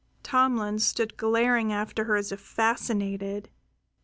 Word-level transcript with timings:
Tomlin 0.23 0.79
stood 0.79 1.15
glaring 1.15 1.71
after 1.71 2.05
her 2.05 2.15
as 2.15 2.31
if 2.31 2.39
fascinated. 2.41 3.51